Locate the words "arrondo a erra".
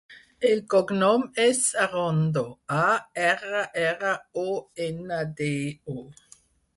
1.83-3.61